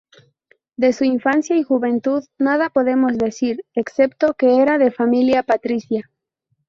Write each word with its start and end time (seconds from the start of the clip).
De 0.77 0.93
su 0.93 1.03
infancia 1.03 1.55
y 1.55 1.61
juventud 1.61 2.23
nada 2.39 2.71
podemos 2.71 3.19
decir, 3.19 3.63
excepto 3.75 4.33
que 4.33 4.59
era 4.59 4.79
de 4.79 4.89
familia 4.89 5.43
patricia. 5.43 6.09